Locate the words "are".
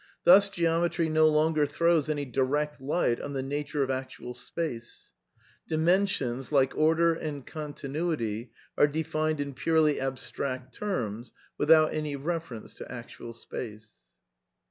8.75-8.87